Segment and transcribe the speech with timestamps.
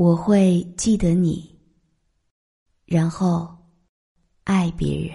[0.00, 1.54] 我会记得你，
[2.86, 3.46] 然后
[4.44, 5.14] 爱别人。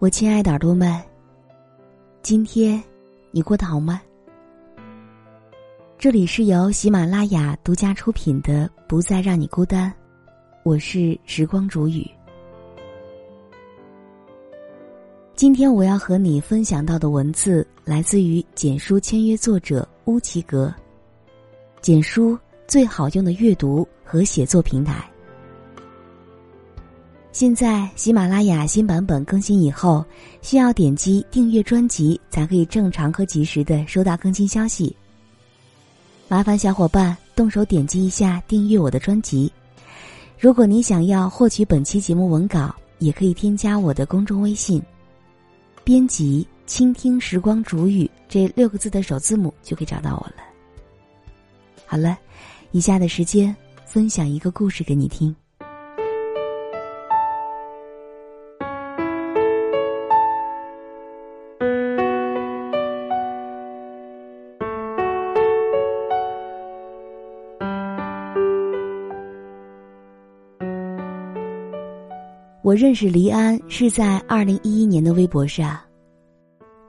[0.00, 1.00] 我亲爱的耳朵们，
[2.20, 2.82] 今天
[3.30, 4.02] 你过得好吗？
[6.04, 9.90] 这里是由喜马拉雅独家出品的《不再让你孤单》，
[10.62, 12.06] 我是时光煮雨。
[15.34, 20.70] 今天我要和你分享到的文字来自于简书签约作者乌奇格，
[21.80, 25.02] 简书最好用的阅读和写作平台。
[27.32, 30.04] 现在喜马拉雅新版本更新以后，
[30.42, 34.94] 需要点击订阅专辑才可以正常和及时的收到更新消息。
[36.26, 39.52] 麻烦小伙伴动手点击一下订阅我的专辑。
[40.38, 44.82] 如果你想要获取本期节目文稿，也可以添加我的公众微信，
[45.84, 50.42] 编辑“倾听时光煮雨”这六个字的首字母就可以找到我了。
[51.86, 52.18] 好了，
[52.72, 55.34] 以下的时间分享一个故事给你听。
[72.74, 75.78] 我认识黎安是在二零一一年的微博上，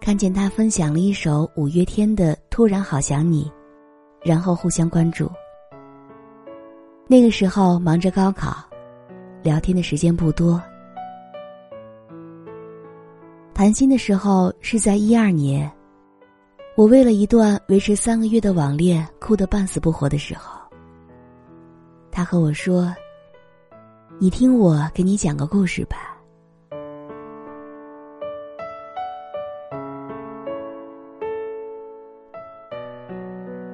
[0.02, 3.44] 看见他分享了一首五月天的《突然好想你》，
[4.28, 5.30] 然后互相关注。
[7.06, 8.67] 那个时候忙着高考，
[9.44, 10.59] 聊天的时间不多。
[13.53, 15.72] 谈心的时候是在一二年，
[16.75, 20.59] 我为了一段维持三个月的网恋哭得半死不活的时候，
[22.09, 22.91] 他和我说。
[24.17, 26.17] 你听我给你讲个故事吧。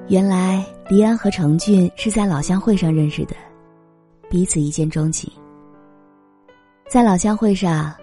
[0.08, 3.36] 原来黎安和程俊是在老乡会上认识的，
[4.28, 5.32] 彼此一见钟情。
[6.88, 7.94] 在老乡会上，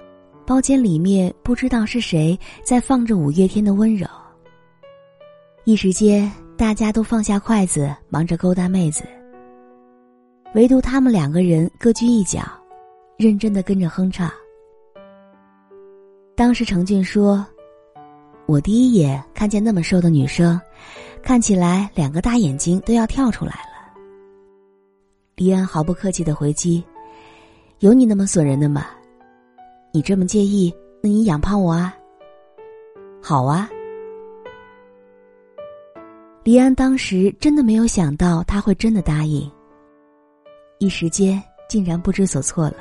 [0.45, 4.07] 包间里面不知道是谁在放着五月天的温柔。
[5.65, 9.03] 一时间，大家都放下筷子，忙着勾搭妹子。
[10.55, 12.41] 唯独他们两个人各居一角，
[13.17, 14.31] 认真的跟着哼唱。
[16.35, 17.45] 当时程俊说
[18.47, 20.59] ：“我第一眼看见那么瘦的女生，
[21.21, 23.93] 看起来两个大眼睛都要跳出来了。”
[25.37, 26.83] 李安毫不客气的回击
[27.79, 28.87] ：“有你那么损人的吗？
[29.91, 31.95] 你这么介意，那你养胖我啊？
[33.21, 33.69] 好啊。”
[36.43, 39.47] 李安当时真的没有想到他会真的答应。
[40.81, 42.77] 一时间竟然不知所措了，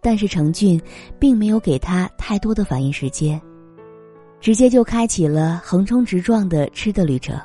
[0.00, 0.80] 但是程俊
[1.16, 3.40] 并没有给他太多的反应时间，
[4.40, 7.40] 直接就开启了横冲直撞的吃的旅程。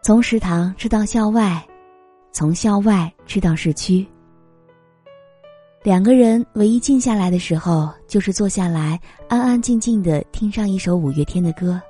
[0.00, 1.60] 从食堂吃到校外，
[2.30, 4.06] 从校外吃到市区。
[5.82, 8.96] 两个人唯一静下来的时候，就是坐下来
[9.28, 11.82] 安安静静的听上一首五月天的歌。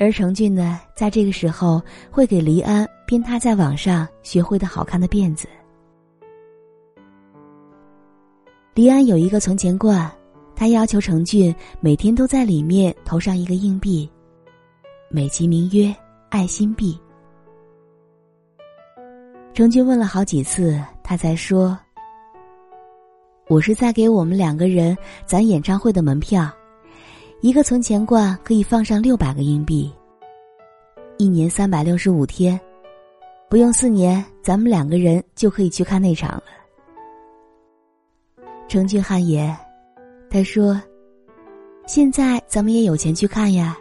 [0.00, 1.78] 而程俊呢，在这个时候
[2.10, 5.46] 会给黎安编他在网上学会的好看的辫子。
[8.72, 10.10] 黎安有一个存钱罐，
[10.56, 14.10] 他要求程俊每天都在里面投上一个硬币，
[15.10, 15.94] 美其名曰
[16.30, 16.98] “爱心币”。
[19.52, 21.78] 程俊问了好几次，他才说
[23.48, 24.96] ：“我是在给我们两个人
[25.26, 26.50] 攒演唱会的门票。”
[27.42, 29.90] 一个存钱罐可以放上六百个硬币，
[31.16, 32.60] 一年三百六十五天，
[33.48, 36.42] 不用四年，咱们两个人就可以去看那场了。
[38.68, 39.56] 程俊汗颜，
[40.28, 40.78] 他说
[41.88, 43.74] ：“现在咱们也有钱去看呀，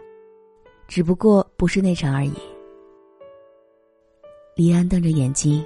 [0.88, 2.34] 只不过不是那场而已。”
[4.56, 5.62] 李安瞪着眼睛，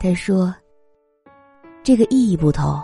[0.00, 0.54] 他说
[1.84, 2.82] ：“这个意义不同。”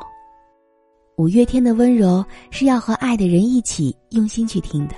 [1.19, 4.95] 五月天的温柔是要和爱的人一起用心去听的。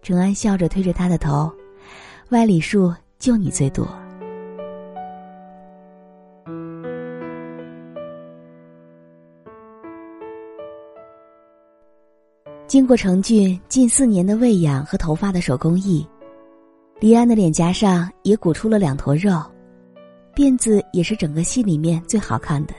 [0.00, 1.52] 程安笑着推着他的头，
[2.28, 3.84] 歪理数就你最多。
[12.68, 16.06] 经过程俊近四年的喂养和头发的手工艺，
[17.00, 19.42] 黎安的脸颊上也鼓出了两坨肉，
[20.32, 22.74] 辫子也是整个戏里面最好看的。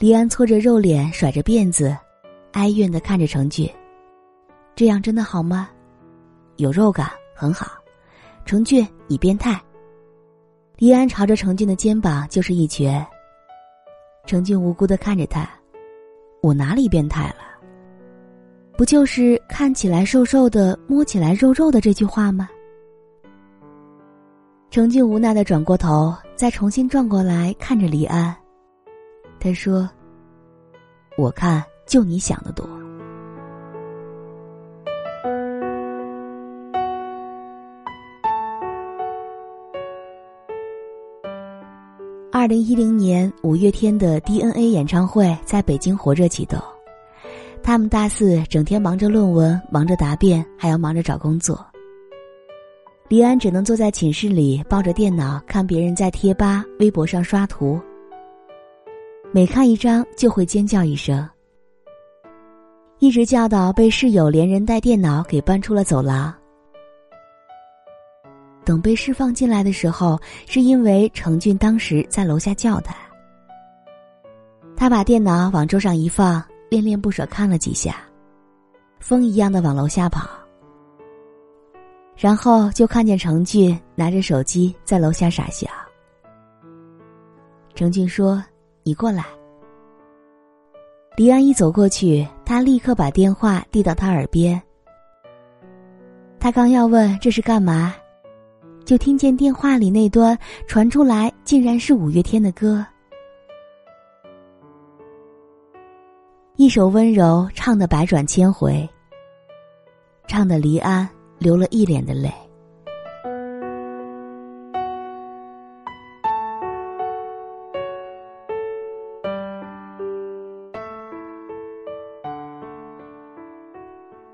[0.00, 1.94] 黎安搓着肉脸，甩着辫子，
[2.52, 3.70] 哀怨的看着程俊
[4.74, 5.68] ：“这样真的好吗？
[6.56, 7.72] 有肉感，很好。
[8.46, 9.60] 程俊，你变态。
[10.78, 13.06] 黎安朝着程俊的肩膀就是一拳。
[14.24, 15.46] 程俊无辜的看着他，
[16.40, 17.60] 我哪里变态了？
[18.78, 22.48] 不就是看起来瘦瘦的，摸起来肉肉的这句话吗？
[24.70, 28.34] 程俊无奈的转过头，再重新转过来看着黎安。
[29.40, 29.88] 他说
[31.16, 32.68] ：“我看就你想的多。”
[42.30, 46.58] 二零一零年五月天的 DNA 演唱会在北京火热启动，
[47.62, 51.66] 他们大四整天忙着论文，忙着答辩，还要忙着找工作。
[53.08, 57.80] 李安只能坐在寝室里，抱着电脑看别人在贴吧、微博上刷图，
[59.32, 61.28] 每看一张就会尖叫一声，
[62.98, 66.34] 一直叫到被室友连人带电脑给搬出了走廊。
[68.64, 70.18] 等被释放进来的时候，
[70.48, 72.92] 是因为程俊当时在楼下叫他。
[74.76, 78.02] 他把电脑往桌上一放，恋恋不舍看了几下，
[78.98, 80.28] 风一样的往楼下跑。
[82.16, 85.68] 然后就看见程俊拿着手机在楼下傻笑。
[87.76, 88.44] 程俊说
[88.82, 89.24] ：“你过来。”
[91.16, 94.60] 黎安一走过去，他立刻把电话递到他耳边。
[96.38, 97.94] 他刚要问这是干嘛。
[98.86, 100.36] 就听见电话里那端
[100.66, 102.84] 传出来，竟然是五月天的歌，
[106.56, 108.88] 一首温柔唱的百转千回，
[110.26, 112.32] 唱的黎安流了一脸的泪。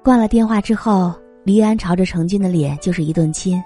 [0.06, 1.12] 挂了电话之后，
[1.43, 3.61] 黎安朝着程俊的脸就是一顿亲。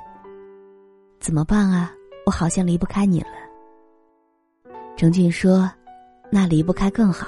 [1.21, 1.93] 怎么办啊？
[2.25, 3.27] 我好像离不开你了。
[4.97, 5.71] 程俊说
[6.33, 7.27] ：“那离不开更好。”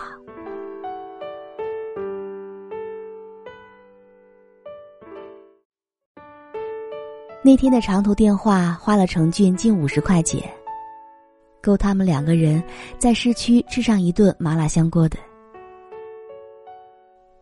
[7.45, 10.43] 那天的长途电话花了程俊近五十块钱，
[11.61, 12.65] 够他们两个人
[12.97, 15.19] 在市区吃上一顿麻辣香锅的。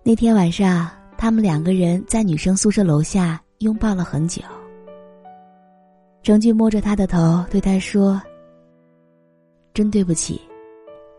[0.03, 0.91] 那天晚上，
[1.21, 4.41] 他们两个人在女生宿舍楼下拥抱了很久。
[6.23, 8.19] 程俊摸着他的头，对他说
[9.75, 10.41] ：“真对不起，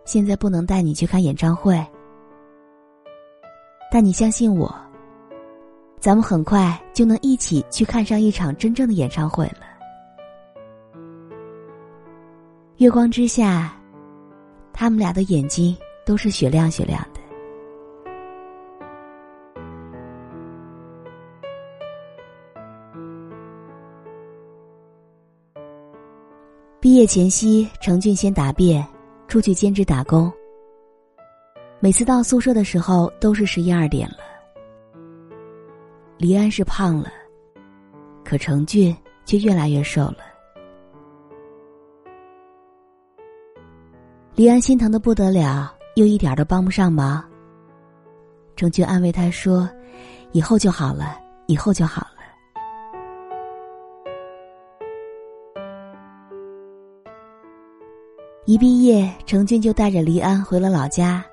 [0.03, 1.79] 现在不能带你去看演唱会。
[3.91, 4.75] 但你相信我，
[5.99, 9.61] 咱们很快就能一起去看上一场真正的演唱会了。”
[12.77, 13.71] 月光之下，
[14.73, 17.20] 他们俩的眼睛都是雪亮雪亮的。
[26.91, 28.85] 毕业前夕，程俊先答辩，
[29.29, 30.29] 出去兼职打工。
[31.79, 34.17] 每次到宿舍的时候，都是十一二点了。
[36.17, 37.09] 黎安是胖了，
[38.25, 38.93] 可程俊
[39.23, 40.17] 却越来越瘦了。
[44.35, 47.23] 黎安心疼的不得了，又一点都帮不上忙。
[48.57, 49.65] 程俊安慰他说
[50.33, 51.17] ：“以后就好了，
[51.47, 52.20] 以后就好了。”
[58.45, 61.23] 一毕业，程俊就带着黎安回了老家。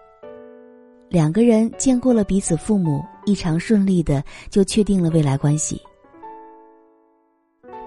[1.09, 5.81] 两个人见过了彼此父母，异常顺利的就确定了未来关系。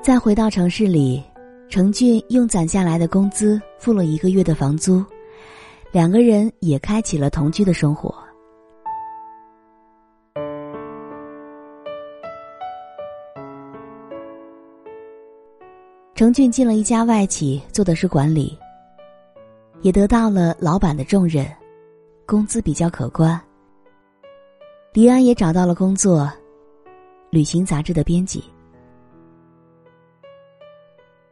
[0.01, 1.23] 再回到城市里，
[1.69, 5.05] 程俊用攒下来的工资付了一个月的房租，
[5.91, 8.11] 两个人也开启了同居的生活。
[16.15, 18.57] 程俊进了一家外企，做的是管理。
[19.81, 21.45] 也得到了老板的重任，
[22.25, 23.39] 工资比较可观。
[24.93, 26.31] 黎安也找到了工作，
[27.29, 28.43] 旅行杂志的编辑。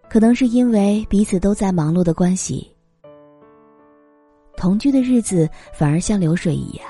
[0.10, 2.76] 可能是因为彼此都在忙碌的关系，
[4.58, 6.88] 同居的日子反而像流水一样。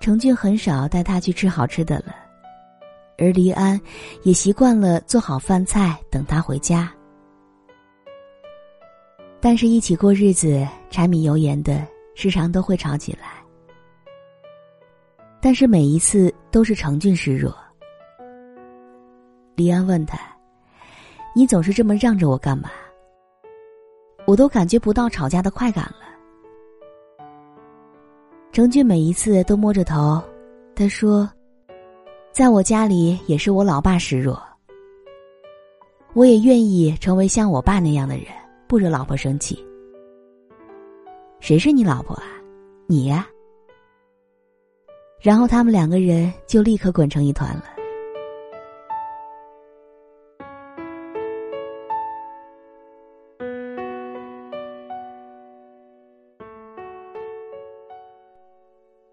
[0.00, 2.14] 程俊很少带他去吃好吃的了，
[3.16, 3.80] 而黎安
[4.22, 6.92] 也习惯了做好饭菜等他回家。
[9.44, 13.44] 但是，一起过日子，柴米油盐的，时常都会吵起来。
[15.38, 17.54] 但是每一次都是程俊示弱。
[19.54, 20.18] 李安问他
[21.36, 22.70] ：“你总是这么让着我干嘛？
[24.26, 26.06] 我都感觉不到吵架的快感了。”
[28.50, 30.22] 程俊每一次都摸着头，
[30.74, 31.30] 他说
[32.32, 34.42] ：“在我家里也是我老爸示弱，
[36.14, 38.28] 我也愿意成为像我爸那样的人，
[38.66, 39.58] 不惹老婆生气。
[41.40, 42.24] 谁是你老婆啊？
[42.86, 43.26] 你呀。
[45.20, 47.64] 然后他们两个人就立刻滚成一团了。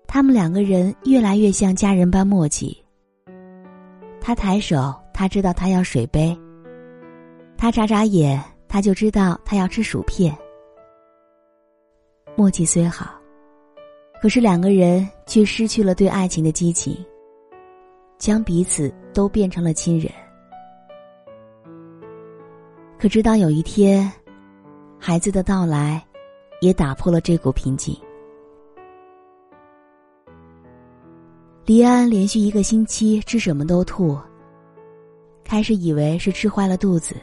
[0.06, 2.78] 他们两个人越来越像家人般默契。
[4.20, 6.38] 他抬手，他知道他要水杯；
[7.58, 8.40] 他眨眨眼，
[8.72, 10.34] 他就知道他要吃薯片。
[12.38, 13.20] 默契虽好，
[14.22, 16.96] 可是两个人却失去了对爱情的激情，
[18.18, 20.10] 将彼此都变成了亲人。
[22.98, 24.10] 可直到有一天，
[24.98, 26.02] 孩子的到来，
[26.62, 27.94] 也打破了这股平静。
[31.66, 34.18] 黎安连续一个星期吃什么都吐。
[35.44, 37.18] 开始以为是吃坏了肚子，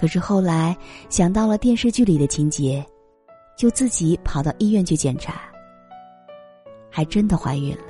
[0.00, 0.74] 可是后来
[1.10, 2.82] 想到了电视剧里的情节，
[3.54, 5.42] 就自己跑到医院去检查，
[6.90, 7.82] 还真的怀孕了。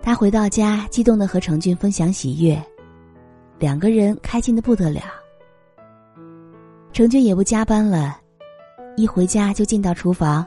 [0.00, 2.58] 他回到家，激动的和程俊分享喜悦，
[3.58, 5.02] 两个人开心的不得了。
[6.94, 8.18] 程俊也不加班了。
[8.96, 10.46] 一回家就进到厨房，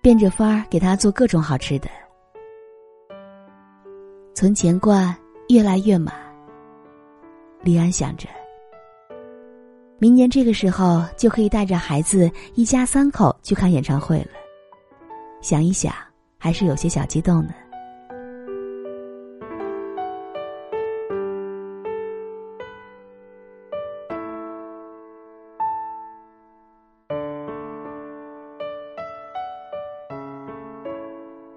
[0.00, 1.88] 变着法儿给他做各种好吃的，
[4.34, 5.14] 存钱罐
[5.48, 6.14] 越来越满。
[7.62, 8.28] 李安想着，
[9.98, 14.30] 明年这个时候就可以带着孩子一家三口去看演唱会了，
[15.40, 15.92] 想一想
[16.38, 17.54] 还是有些小激动呢。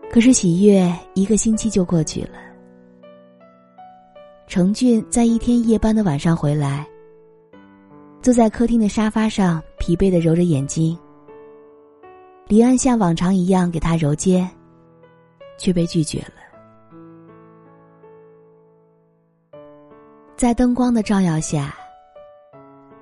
[0.10, 2.47] 可是喜悦一个星期就过去了。
[4.48, 6.88] 程俊在一天夜班的晚上回来，
[8.22, 10.98] 坐在客厅的沙发上，疲惫的揉着眼睛。
[12.48, 14.50] 李安像往常一样给他揉肩，
[15.58, 16.36] 却被拒绝了。
[20.38, 21.76] 在灯光的照耀下，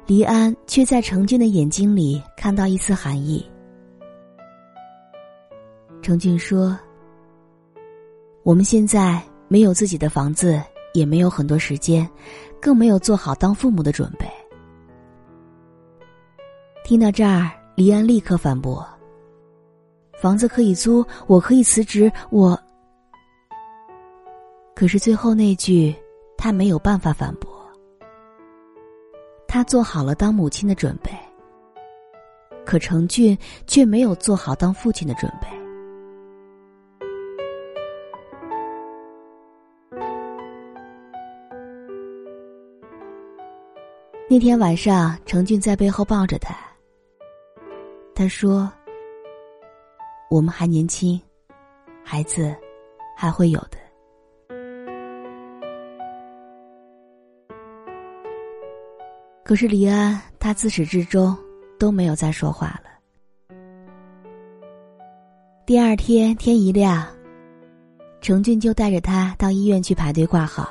[0.08, 3.46] 黎安却在程俊的眼睛里看到一丝寒意。
[6.02, 6.78] 程俊说。
[8.42, 10.62] 我们现在没有自己的房子，
[10.96, 12.10] 也没有很多时间，
[12.62, 14.26] 更没有做好当父母的准备。
[16.86, 18.88] 听到这儿，黎安立刻反驳
[20.22, 22.58] ：“房子可以租，我可以辞职，我……”
[24.74, 25.94] 可是最后那句，
[26.38, 27.54] 他没有办法反驳。
[29.48, 31.12] 他做好了当母亲的准备，
[32.66, 33.38] 可程俊
[33.68, 35.65] 却没有做好当父亲的准备。
[44.28, 46.56] 那天晚上，程俊在背后抱着他。
[48.16, 48.68] 他说
[50.32, 51.22] ：“我们还年轻，
[52.04, 52.56] 孩子
[53.16, 53.78] 还会有的。”
[59.46, 61.38] 可是李安，他自始至终
[61.78, 62.90] 都没有再说话了。
[65.68, 67.06] 第二天天一亮，
[68.22, 70.68] 程俊就带着他到医院去排队挂号。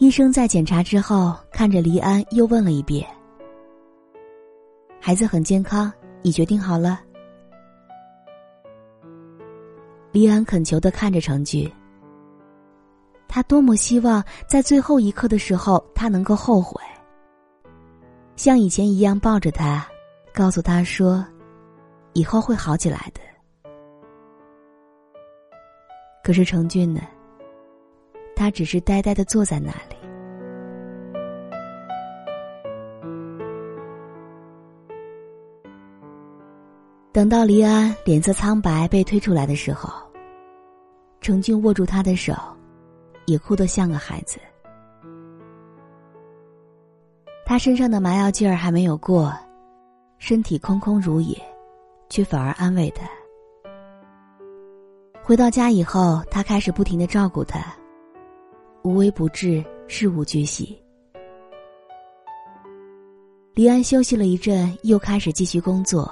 [0.00, 3.06] 医生在检查之后，看着黎安，又问了一遍
[4.98, 5.92] ：“孩子很健康，
[6.22, 7.02] 你决定好了？”
[10.10, 11.70] 黎安恳求的看着程俊，
[13.28, 16.82] 他多么希望在最后一刻的时候，他能够后悔，
[18.36, 19.86] 像以前一样抱着他，
[20.32, 21.22] 告诉他说
[22.14, 23.20] ：“以后会好起来的。”
[26.24, 27.02] 可是程俊呢？
[28.40, 29.96] 他只是呆呆的坐在那里。
[37.12, 39.92] 等到黎安脸色苍白被推出来的时候，
[41.20, 42.32] 程俊握住他的手，
[43.26, 44.38] 也哭得像个孩子。
[47.44, 49.30] 他身上的麻药劲儿还没有过，
[50.16, 51.38] 身体空空如也，
[52.08, 53.06] 却反而安慰他。
[55.22, 57.60] 回到家以后，他开始不停的照顾他。
[58.82, 60.80] 无微不至，事无巨细。
[63.54, 66.10] 黎安休息了一阵，又开始继续工作。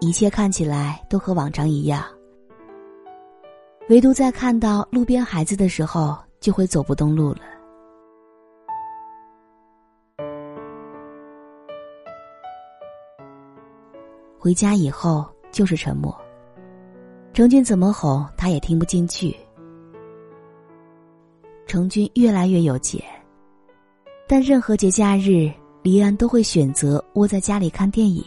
[0.00, 2.04] 一切看起来都和往常一样，
[3.88, 7.40] 唯独在看到路边孩子的时候，就会走不动路了。
[14.38, 16.14] 回家以后就是沉默。
[17.32, 19.34] 程俊怎么哄，他也听不进去。
[21.74, 23.02] 程俊越来越有钱，
[24.28, 25.50] 但任何节假日，
[25.82, 28.24] 黎安都会选择窝在家里看电影。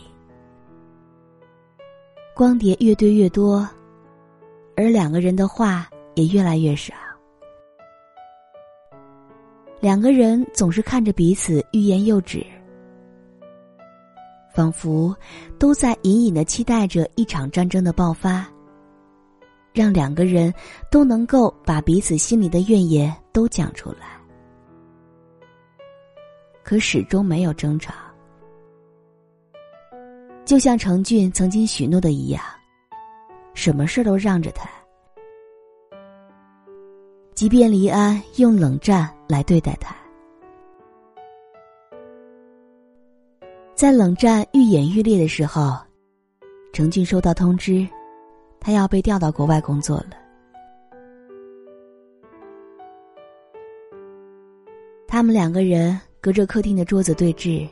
[2.35, 3.65] 光碟越堆越多，
[4.75, 6.93] 而两个人的话也越来越少。
[9.79, 12.45] 两个人总是看着彼此欲言又止，
[14.53, 15.15] 仿佛
[15.57, 18.45] 都在隐隐的期待着一场战争的爆发，
[19.77, 20.51] 让两个人
[20.89, 24.19] 都能够把彼此心里的怨言都讲出来。
[26.63, 27.93] 可始终没有争吵，
[30.45, 32.43] 就像程俊曾经许诺的一样，
[33.53, 34.67] 什么事都让着他。
[37.35, 39.95] 即便黎安用冷战来对待他，
[43.75, 45.77] 在冷战愈演愈烈的时候，
[46.73, 47.87] 程俊收到通知，
[48.59, 50.11] 他要被调到国外工作了。
[55.07, 57.67] 他们两个人隔着客厅的桌子对峙，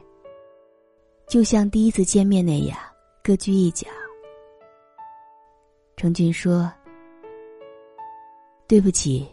[1.27, 2.77] 就像第一次见面那样，
[3.23, 3.87] 各居一角。
[5.97, 6.71] 程俊说
[8.67, 9.27] ：“对不起。”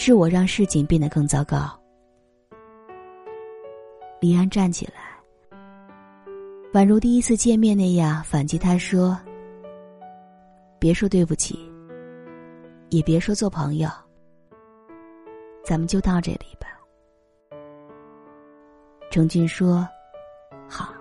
[0.00, 1.76] 是我让事情变得更糟糕。
[4.20, 5.18] 李安站起来，
[6.72, 9.18] 宛如第一次见面那样反击他说
[10.78, 11.58] ：“别说对不起，
[12.90, 13.88] 也别说做朋友，
[15.64, 16.68] 咱们就到这里吧。”
[19.10, 19.88] 程俊说
[20.68, 20.92] ：“好。”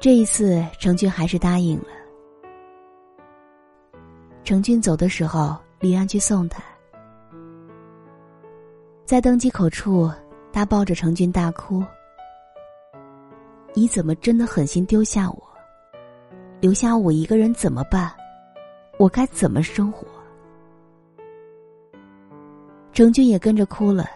[0.00, 1.88] 这一次，程俊还是答应了。
[4.44, 6.62] 程俊走的时候，李安去送他，
[9.10, 10.08] 在登机口处，
[10.52, 11.82] 他抱着程俊大哭
[13.74, 15.42] ：“你怎么真的狠心丢下我，
[16.60, 18.08] 留下我一个人怎么办？
[19.00, 20.06] 我该怎么生活？”
[22.94, 24.06] 程俊也跟着哭了，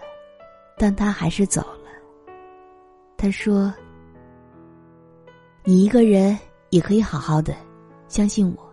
[0.79, 1.91] 但他还是走了。
[3.17, 3.75] 他说。
[5.65, 6.39] 你一个人
[6.71, 7.53] 也可以好好的，
[8.07, 8.64] 相信我。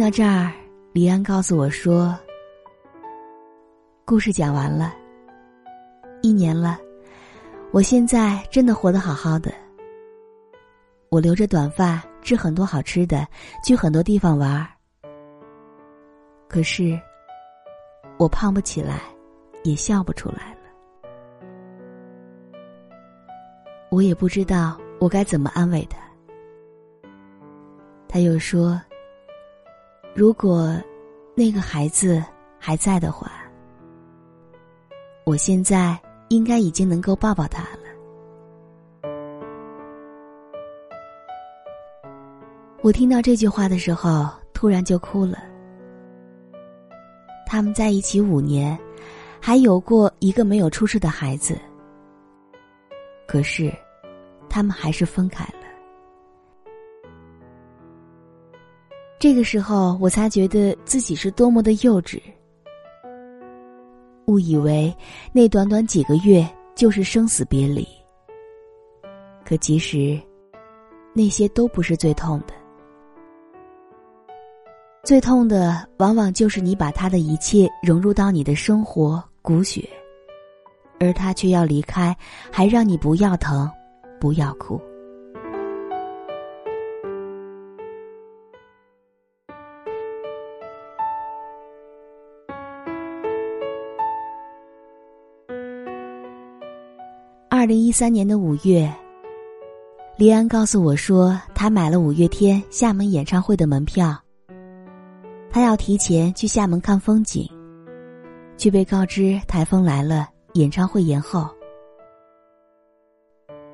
[0.00, 0.50] 到这儿，
[0.92, 2.18] 李安告诉我说
[4.06, 4.94] ：“故事讲完了，
[6.22, 6.78] 一年了，
[7.70, 9.52] 我现在真的活得好好的。”
[11.10, 13.28] 我留着短发，吃很多好吃的，
[13.62, 14.68] 去很多地方玩儿。
[16.48, 16.98] 可是，
[18.16, 19.02] 我胖不起来，
[19.64, 20.60] 也笑不出来了。
[23.90, 25.98] 我也不知道我该怎么安慰他。
[28.08, 28.80] 他又说
[30.14, 30.76] ：“如果
[31.34, 32.22] 那个孩子
[32.58, 33.30] 还在的话，
[35.24, 37.78] 我现在应该已经能够抱抱他了。”
[42.82, 45.38] 我听到这句话的时候，突然就哭了。
[47.46, 48.78] 他们在一起五年，
[49.40, 51.58] 还有过一个没有出世的孩子。
[53.26, 53.72] 可是，
[54.48, 55.59] 他们还是分开了。
[59.20, 62.18] 这个时候，我才觉得自己是多么的幼稚，
[64.28, 64.90] 误以为
[65.30, 67.86] 那短短几个月就是生死别离。
[69.44, 70.18] 可其实，
[71.12, 72.54] 那些都不是最痛的。
[75.04, 79.86] 最痛的，往往就是你把他的一切融入到你的生活骨血，
[80.98, 82.16] 而他却要离开，
[82.50, 83.70] 还让你不要疼，
[84.18, 84.80] 不要哭。
[97.60, 98.90] 二零一三年的五月，
[100.16, 104.18] 黎安告诉我说，他买了五月天厦门演唱会的门票。
[105.50, 107.46] 他要提前去厦门看风景，
[108.56, 111.50] 却被告知台风来了，演唱会延后。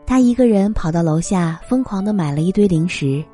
[0.04, 3.24] 他一个人跑到楼下，疯狂的买了一堆零食，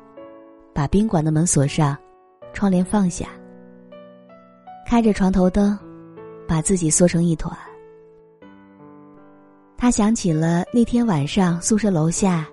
[0.71, 1.97] 把宾馆的门锁上，
[2.53, 3.27] 窗帘放下，
[4.85, 5.75] 开着床头灯，
[6.47, 7.51] 把自己缩成一团。
[9.83, 12.47] 他想起了那天晚上宿舍楼下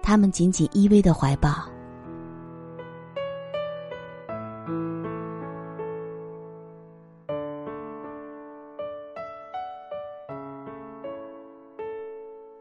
[0.00, 1.68] 他们紧紧依偎的怀抱。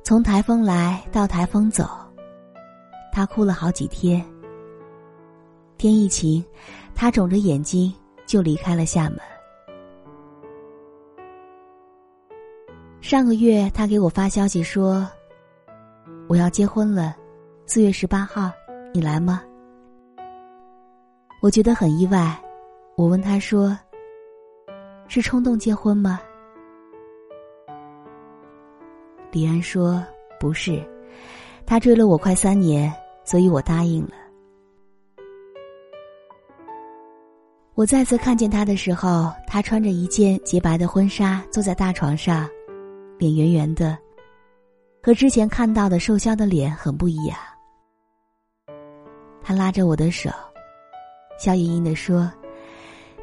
[0.04, 1.88] 从台风来到台风走
[3.13, 4.26] 他哭了好几天。
[5.78, 6.43] 天一晴
[6.95, 7.93] 他肿着眼睛
[8.26, 9.28] 就离开了厦门。
[13.10, 15.10] 上个月，他给我发消息说
[16.30, 17.17] ：“我要结婚了，
[17.65, 18.52] 四月十八号，
[18.93, 19.41] 你来吗？”
[21.41, 22.39] 我觉得很意外，
[22.95, 23.76] 我问他说
[25.10, 26.22] ：“是冲动结婚吗？”
[29.34, 30.06] 李安说
[30.39, 30.80] ：“不是，
[31.65, 32.93] 他追了我快三年，
[33.24, 34.12] 所以我答应了。”
[37.74, 42.48] 我再次看见他的时候，他穿着一件洁白的婚纱，坐在大床上，
[43.19, 43.97] 脸圆圆的，
[45.03, 47.38] 和之前看到的瘦削的脸很不一样。
[49.43, 50.29] 他拉着我的手，
[51.38, 52.32] 笑盈盈的说：“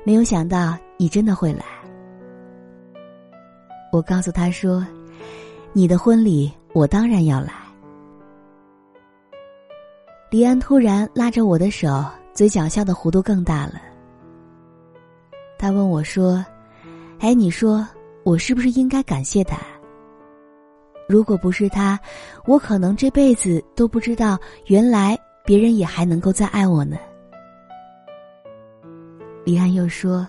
[0.04, 1.64] 没有想到你真的会来。”
[3.90, 4.86] 我告诉他说
[5.72, 7.54] ：“你的婚礼，我当然要来。”
[10.30, 12.04] 李安突然拉着我的手，
[12.34, 13.80] 嘴角笑的弧度更大了。
[15.58, 16.44] 他问我说
[17.20, 17.88] ：“哎，你说
[18.24, 19.56] 我是不是应该感谢他？
[21.08, 21.98] 如果不是他，
[22.44, 26.96] 我可能这辈子都不知道，原来别人也还能够再爱我呢。”
[29.44, 30.26] 李安又说：“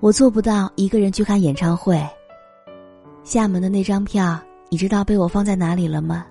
[0.00, 2.02] 我做不到一个人去看演唱会。
[3.22, 4.38] 厦门的那张票，
[4.70, 6.26] 你知道被我放在哪里了吗？”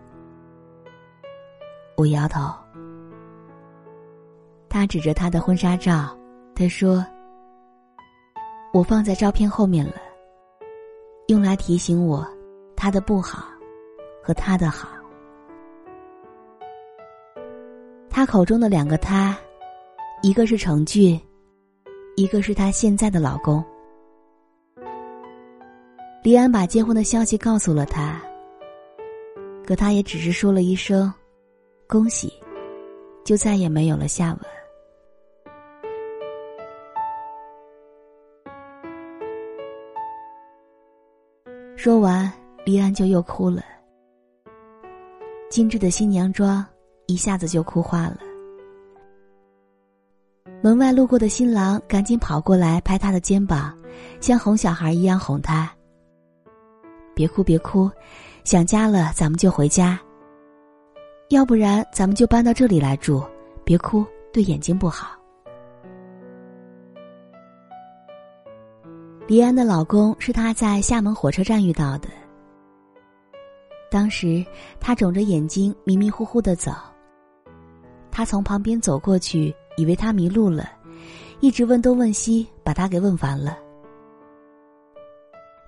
[1.95, 2.51] 我摇头。
[4.69, 6.17] 他指着他的婚纱照，
[6.55, 7.05] 他说。
[8.73, 9.93] 我放在照片后面了，
[11.27, 12.27] 用来提醒我
[12.78, 13.44] 他的不好
[14.24, 14.88] 和他的好。
[18.08, 19.36] 他口中的两个他，
[20.22, 21.20] 一个是程俊，
[22.16, 23.66] 一个是他现在的老公。
[26.24, 28.22] 李安把结婚的消息告诉了他，
[29.66, 31.12] 可他也只是说了一声
[31.90, 32.32] “恭喜”，
[33.26, 34.40] 就再也没有了下文。
[41.76, 42.30] 说完，
[42.67, 43.63] 黎安就又哭了。
[45.49, 46.65] 精致的新娘妆
[47.06, 48.17] 一下子就哭花了。
[50.62, 53.73] 门外路过的新郎赶紧跑过来拍他的肩膀，
[54.19, 55.71] 像哄小孩一样哄他
[57.15, 57.89] ：“别哭，别哭，
[58.43, 59.97] 想家了咱们就回家。
[61.30, 63.23] 要不然咱们就搬到这里来住。
[63.63, 65.17] 别哭，对眼睛不好。”
[69.25, 72.10] 黎安的老公是她在厦门火车站遇到的。
[73.89, 74.45] 当时
[74.80, 76.71] 他肿着眼睛，迷迷糊糊的走。
[78.12, 80.69] 他从旁边走过去，以为他迷路了，
[81.39, 83.58] 一直问东问西，把他给问烦了。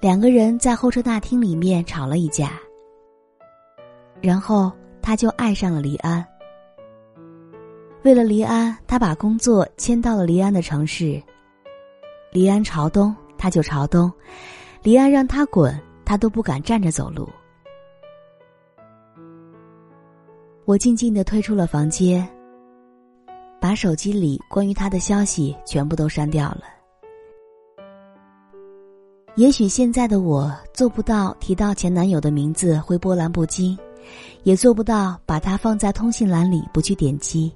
[0.01, 2.51] 两个人在候车大厅里面吵了一架。
[4.21, 6.25] 然后他就爱上了黎安。
[8.03, 11.21] 为了黎安，他把工作迁到了黎安的城市。
[12.32, 13.15] 黎安朝东。
[13.41, 14.12] 他就朝东，
[14.84, 17.25] 离安让他滚，他都不敢站着走路。
[20.69, 22.29] 我静静的退出了房间，
[23.60, 26.62] 把手机里关于他的消息全部都删掉了。
[29.36, 33.75] 也许现在的我做不到提到前男友的名字会波澜不惊，
[34.43, 37.51] 也做不到把他放在通信栏里不去点击。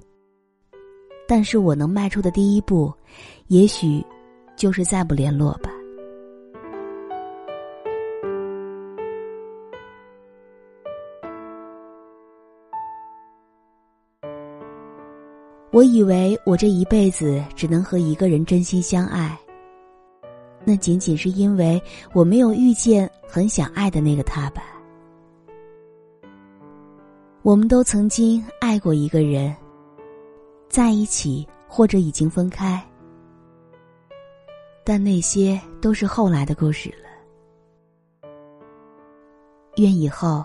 [1.28, 2.92] 但是我能迈出的第一步，
[3.46, 4.04] 也许
[4.56, 5.70] 就是再不联络吧。
[15.74, 19.36] 我以为我这一辈子只能和一个人真心相爱，
[20.64, 21.82] 那仅仅是因为
[22.12, 24.62] 我没有遇见很想爱的那个他吧。
[27.42, 29.52] 我们都曾经爱过一个人，
[30.68, 32.80] 在一起或者已经分开，
[34.84, 38.30] 但那些都是后来的故事了。
[39.78, 40.44] 愿以后，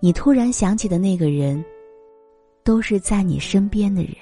[0.00, 1.62] 你突然想起的那个人，
[2.64, 4.14] 都是在你身边的人。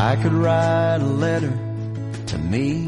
[0.00, 1.50] I could write a letter
[2.26, 2.86] to me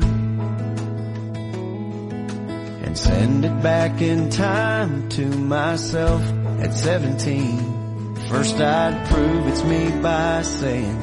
[2.85, 6.23] and send it back in time to myself
[6.61, 8.15] at 17.
[8.29, 10.99] First I'd prove it's me by saying,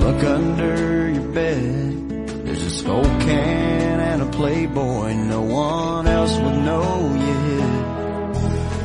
[0.00, 2.26] look under your bed.
[2.44, 2.84] There's a
[3.20, 7.60] can and a playboy, no one else would know you.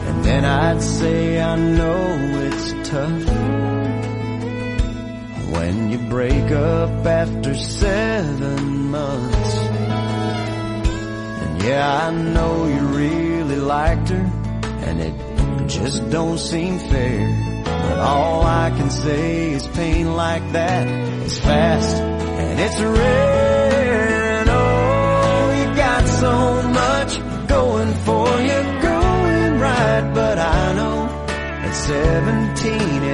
[0.10, 2.06] And then I'd say, I know
[2.46, 3.43] it's tough.
[5.64, 9.56] When you break up after seven months.
[11.44, 14.26] And yeah, I know you really liked her,
[14.88, 17.64] and it just don't seem fair.
[17.64, 20.86] But all I can say is pain like that
[21.24, 23.23] is fast and it's rare.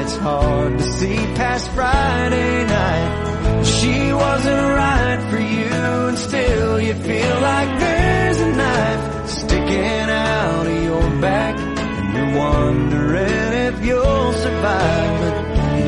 [0.09, 3.65] it's hard to see past Friday night.
[3.65, 10.67] She wasn't right for you and still you feel like there's a knife sticking out
[10.67, 15.35] of your back and you're wondering if you'll survive, but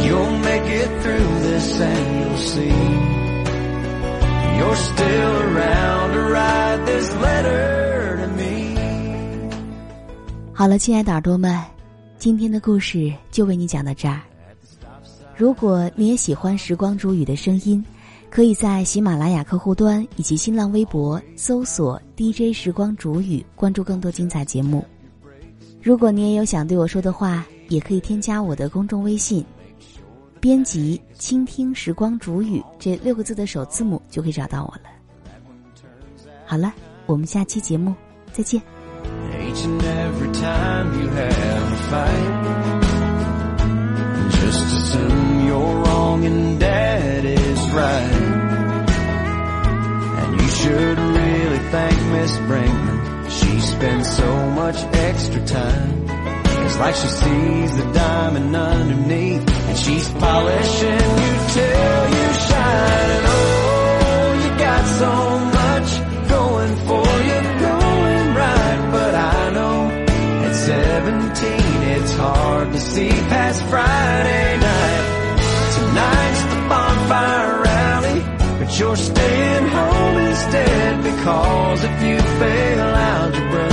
[0.04, 3.16] you'll make it through this and you'll see
[4.58, 8.76] you're still around to write this letter to me.
[10.54, 11.54] 好了，亲爱的耳朵们，
[12.21, 14.21] 今天的故事就为你讲到这儿。
[15.35, 17.83] 如果你也喜欢时光煮雨的声音，
[18.29, 24.85] 可以在喜马拉雅客户端以及新浪微博搜索 “DJ 时光煮雨”，关注更多精彩节目。
[25.81, 29.43] 如果你也有想对我说的话，也可以添加我的公众微信，
[30.39, 34.91] 编辑“倾听时光煮雨”这六个字的首字母就可以找到我了。
[36.45, 36.71] 好了，
[37.07, 37.95] 我们下期节目
[38.31, 38.61] 再见。
[39.51, 42.81] Each and every time you have a fight,
[44.39, 48.13] just assume you're wrong and dad is right.
[50.19, 53.29] And you should really thank Miss Brinkman.
[53.29, 54.77] She spends so much
[55.09, 56.05] extra time.
[56.63, 63.09] It's like she sees the diamond underneath and she's polishing you till you shine.
[63.17, 65.50] And oh, you got so
[72.21, 75.05] hard to see past Friday night.
[75.77, 78.19] Tonight's the bonfire rally,
[78.59, 83.69] but you're staying home instead because if you fail algebra,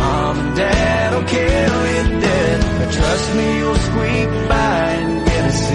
[0.00, 2.58] mom and dad will kill you dead.
[2.78, 5.68] But trust me, you'll squeak by and get a C.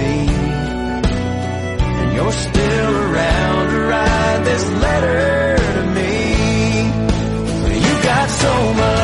[2.00, 6.14] And you're still around to write this letter to me.
[7.86, 8.97] You got so much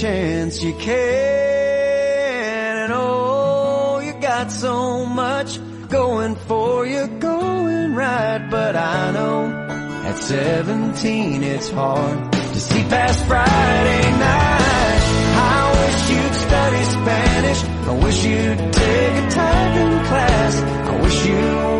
[0.00, 0.94] chance you can.
[2.82, 8.46] And oh, you got so much going for you, going right.
[8.50, 9.46] But I know
[10.04, 15.02] at 17 it's hard to see past Friday night.
[15.38, 17.64] I wish you'd study Spanish.
[17.88, 20.62] I wish you'd take a typing class.
[20.62, 21.75] I wish you'd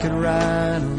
[0.00, 0.89] can ride